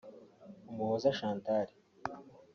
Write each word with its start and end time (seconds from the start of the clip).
Umuhoza 0.69 1.09
Chantal 1.19 1.67